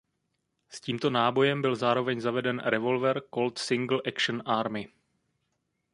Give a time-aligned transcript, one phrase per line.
[0.69, 4.89] S tímto nábojem byl zároveň zaveden revolver Colt Single Action Army.